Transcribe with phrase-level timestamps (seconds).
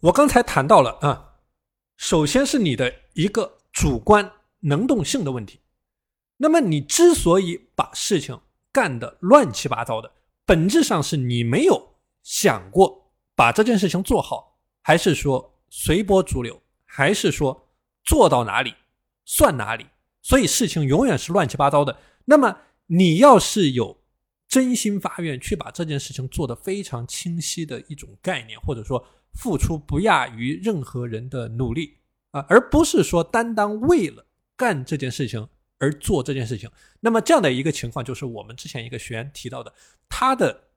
[0.00, 1.40] 我刚才谈到了啊，
[1.96, 5.60] 首先是你的一个主观能动性的问题。
[6.36, 8.40] 那么你之所以把事情
[8.70, 10.12] 干得乱七八糟的，
[10.46, 17.68] 本质上是你没有想过把这件事情做好，还是说随波逐流，还是说
[18.04, 18.72] 做到哪里
[19.24, 19.84] 算哪里？
[20.22, 21.98] 所以事情永远是乱七八糟的。
[22.24, 22.56] 那么
[22.86, 23.98] 你要是有
[24.48, 29.06] 真心发愿去把这件事情做得非常清晰的一种概念，或者说。
[29.34, 31.98] 付出不亚于任何人的努力
[32.30, 34.26] 啊，而不是说单单为了
[34.56, 36.68] 干这件事情而做这件事情。
[36.98, 39.72] 那么这样的一个情况，就是我们之前一个学员提到的，
[40.08, 40.70] 他的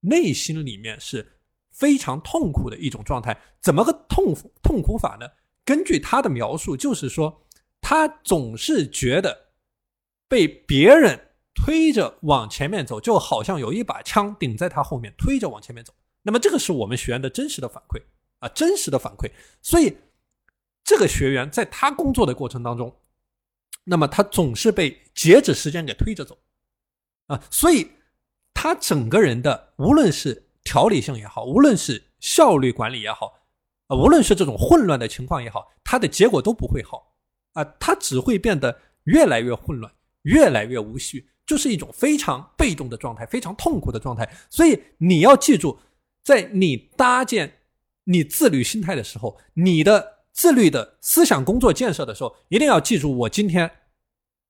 [0.00, 1.38] 内心里面是
[1.70, 3.38] 非常痛苦的一种状态。
[3.60, 5.28] 怎么个痛痛苦法呢？
[5.64, 7.46] 根据他的描述，就是说
[7.80, 9.50] 他总是觉得
[10.26, 11.27] 被别人
[11.60, 15.92] 推着往前面走，就好像有一把枪顶在他后面推着往前面走。
[16.22, 18.00] 那么这个是我们学员的真实的反馈
[18.38, 19.30] 啊，真实的反馈。
[19.60, 19.96] 所以
[20.84, 22.94] 这个学员在他工作的过程当中，
[23.84, 26.38] 那么他总是被截止时间给推着走
[27.26, 27.90] 啊，所以
[28.54, 33.34] 他整个人的无论是条理性也好，无论是效率管理也好，
[33.88, 37.16] 啊，无论是这种混乱的情况也好，他的结果都不会好
[37.54, 39.92] 啊，他只会变得越来越混乱，
[40.22, 44.30] 越来越无序，就是一种非常被动的状态，非常痛苦的状态。
[44.48, 45.80] 所以你要记住。
[46.24, 47.60] 在你搭建
[48.04, 53.70] 你自律心态的时候，你的自律的思想工作建设的时候，一定要记住我今天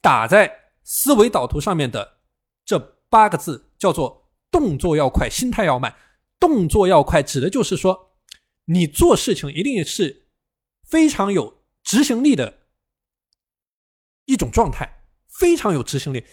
[0.00, 2.18] 打在思维导图上面的
[2.64, 2.78] 这
[3.08, 5.96] 八个字，叫做动作要快，心态要慢。
[6.38, 8.12] 动作要快，指的就是说，
[8.66, 10.28] 你做事情一定是
[10.84, 12.60] 非常有执行力的
[14.26, 16.24] 一种状态，非常有执行力。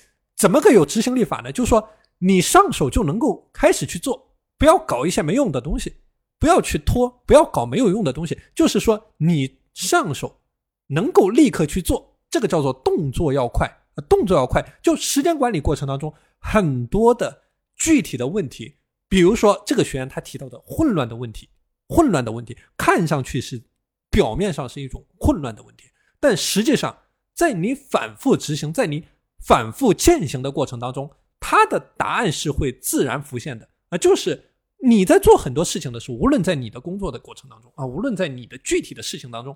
[0.42, 1.52] 怎么个有执行力法呢？
[1.52, 4.34] 就是说，你上手就能够开始去做。
[4.58, 5.98] 不要搞一些没用的东西，
[6.40, 8.36] 不要去拖，不要搞没有用的东西。
[8.56, 10.42] 就是说，你上手
[10.88, 13.70] 能够立刻去做，这个叫做动作要快。
[14.10, 17.44] 动作要快，就时间管理过程当中很多的
[17.76, 18.78] 具体的问题，
[19.08, 21.50] 比如说这个学员他提到的混乱的问题，
[21.88, 23.62] 混乱的问题看上去是
[24.10, 25.84] 表面上是一种混乱的问题，
[26.20, 26.98] 但实际上
[27.36, 29.06] 在你反复执行，在你
[29.42, 34.48] 反复践行的过程当中，他的答案是会自然浮现的啊，就是。
[34.84, 39.56] 你在做很多事情的时候，无论在你的工作的过程当中啊，无论在你的具体的事情当中，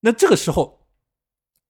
[0.00, 0.88] 那这个时候，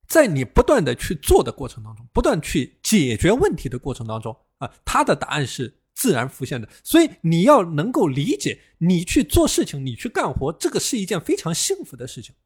[0.06, 6.69] 在你不断的去做的过程当中，不断去解决问题的过程当中啊，他的答案是自然浮现的。
[6.84, 12.36] 所以你要能够理解，你去做事情，你去干活，这个是一件非常幸福的事情。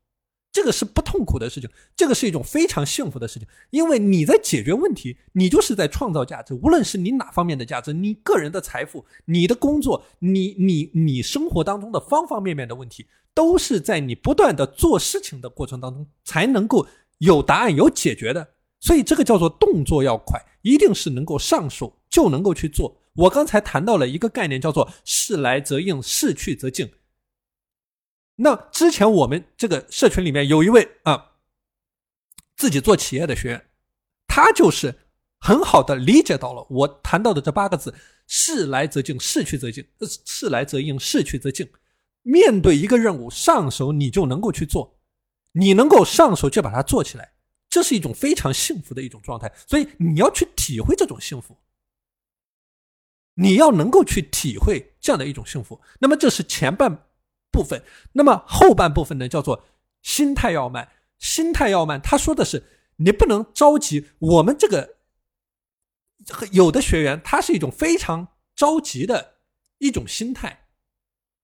[0.59, 6.53] 这个是不痛苦的事情，这个是一种非常幸福的事情，因为你在解决问题，你就是在创造价值。
[6.53, 16.85] 无论是你哪方面的价值，你个人的财富、你的工作、你你你生活当中的方方面面的问题，都是在你不断的做事情的过程当中才能够
[17.19, 18.49] 有答案、有解决的。
[18.81, 23.01] 所以这个叫做动作要快，一定是能够上手就能够去做。
[23.15, 26.91] 我刚才谈到了一个概念，叫做事来则应，事去则静。
[28.41, 31.33] 那之前我们这个社群里面有一位啊，
[32.57, 33.69] 自己做企业的学员，
[34.29, 34.95] 他就是
[35.41, 37.93] 很好的理解到了我谈到的这八个字：
[38.29, 39.85] 事来则进，事去则静；
[40.25, 41.69] 事来则应，事去则静。
[42.23, 45.01] 面对一个任务，上手你就能够去做，
[45.51, 47.33] 你能够上手就把它做起来，
[47.69, 49.53] 这是一种非常幸福的一种状态。
[49.67, 51.57] 所以你要去体会这种幸福，
[53.35, 55.81] 你要能够去体会这样的一种幸福。
[55.99, 57.07] 那么这是前半。
[57.59, 57.83] 部分，
[58.13, 59.65] 那么后半部分呢，叫做
[60.03, 60.93] 心态要慢。
[61.19, 62.65] 心态要慢，他说的是
[62.99, 64.11] 你不能着急。
[64.21, 64.97] 我们这个
[66.53, 69.39] 有的学员，他是一种非常着急的
[69.79, 70.69] 一种心态。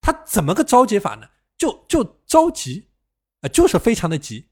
[0.00, 1.26] 他怎么个着急法呢？
[1.58, 2.90] 就就着急
[3.40, 4.50] 啊，就是非常的急。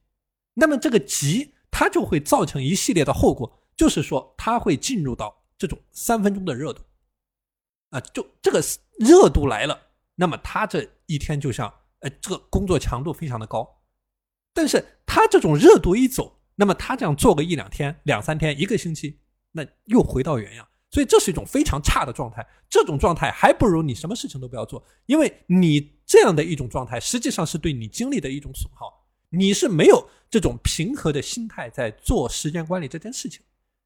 [0.55, 6.83] 那么这个急，它就会造成一系列的后果，就是说他会进入到这种三分钟的热度
[7.91, 8.61] 啊，就这个
[8.99, 9.81] 热度来了。
[10.17, 13.83] 那么他这一天就像，呃，这个工作强度非常的高，
[14.55, 19.21] 但是他这种热度一走，那么他这样做个一两天、两三天、一个星期，
[19.53, 22.47] 那又回到原样，所以这是一种非常差的状态。
[22.69, 28.93] 这种状态还不如你什么事情都不要做，因为你这样的一种状态，实际上是对你精力的一种损耗。
[29.31, 33.43] 你是没有这种平和的心态在做时间管理这件事情，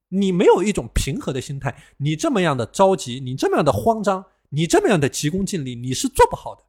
[0.08, 4.24] 你没有一种平和的心态，你这么样的着急，你这么样的慌张。
[4.50, 6.62] 你这么样的急功近利，你是做不好的，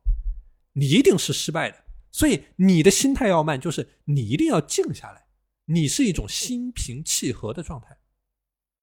[0.78, 1.78] 你一定是失败的。
[2.12, 5.26] 所以你的心态要慢，就是你一定要静下来，
[5.66, 7.98] 你是一种心平气和的状态，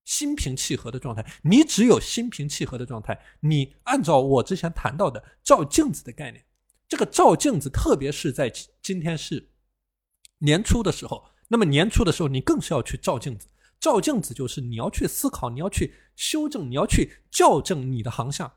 [0.04, 1.24] 心平气和的状态。
[1.42, 6.44] 你只有心平气和的状态，你按照我之前谈到的照镜子的概念，
[6.88, 8.52] 这个照镜子，特别是在
[8.82, 9.50] 今天是
[10.38, 13.46] 年初的时候，那么年初的时候，你更是要去照镜子。
[13.80, 18.52] 照镜子就是你要去思考，你要去修正，你要去校正你的航向，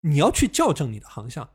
[0.00, 1.48] 你要去校正你的航向，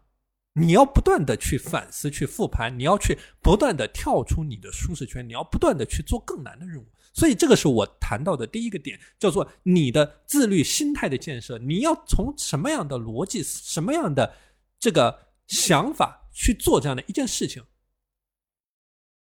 [0.60, 6.86] 你要不断的去反思、去复盘，你要去不断的跳出你的舒适圈，你要不断的去做更难的任务。
[7.14, 11.58] 所以，这个是我谈到的第一个点，叫做你的自律心态的建设。
[11.58, 14.36] 你要从什么样的逻辑、什么样的
[14.78, 17.64] 这个想法去做这样的一件事情？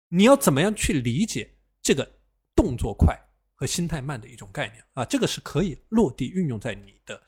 [0.10, 2.20] 你要怎么样去理解这个
[2.56, 3.18] 动作快
[3.54, 5.06] 和心态慢的一种概念啊？
[5.06, 7.22] 这个是可以落地运用在你的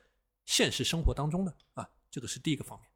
[0.46, 1.88] 现实生活当中的啊。
[2.10, 2.87] 这个是第一个方面。